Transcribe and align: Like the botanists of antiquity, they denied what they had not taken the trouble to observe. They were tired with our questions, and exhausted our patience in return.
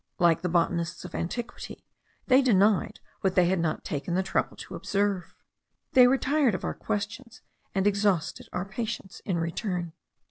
Like 0.17 0.41
the 0.41 0.49
botanists 0.49 1.05
of 1.05 1.13
antiquity, 1.13 1.85
they 2.25 2.41
denied 2.41 2.99
what 3.19 3.35
they 3.35 3.45
had 3.45 3.59
not 3.59 3.85
taken 3.85 4.15
the 4.15 4.23
trouble 4.23 4.57
to 4.57 4.73
observe. 4.73 5.35
They 5.91 6.07
were 6.07 6.17
tired 6.17 6.55
with 6.55 6.63
our 6.63 6.73
questions, 6.73 7.41
and 7.75 7.85
exhausted 7.85 8.49
our 8.51 8.65
patience 8.65 9.21
in 9.25 9.37
return. 9.37 9.93